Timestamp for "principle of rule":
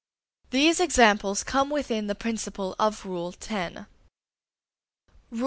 2.15-3.35